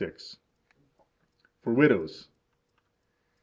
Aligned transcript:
For 1.61 1.73
Widows. 1.75 2.27